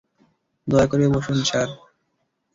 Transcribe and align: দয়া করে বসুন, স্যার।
দয়া 0.67 0.85
করে 0.91 1.05
বসুন, 1.13 1.37
স্যার। 1.43 1.69